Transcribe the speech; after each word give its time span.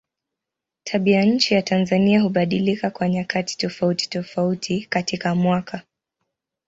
Tabianchi 0.83 1.53
ya 1.53 1.61
Tanzania 1.61 2.21
hubadilika 2.21 2.89
kwa 2.89 3.09
nyakati 3.09 3.57
tofautitofauti 3.57 4.85
katika 4.89 5.35
mwaka. 5.35 5.81